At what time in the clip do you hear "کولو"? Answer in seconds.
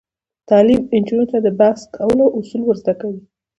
1.97-2.25